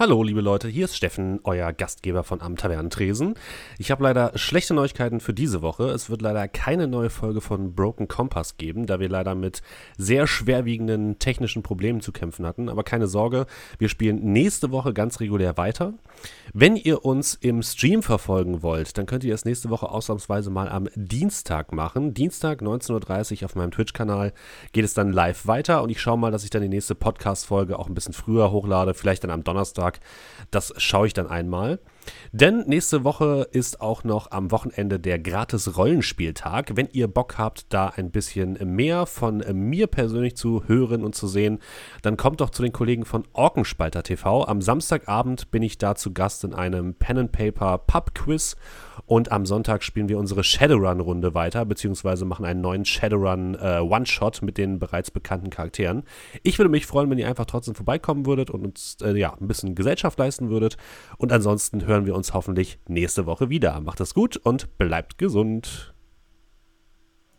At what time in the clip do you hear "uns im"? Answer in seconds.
17.04-17.60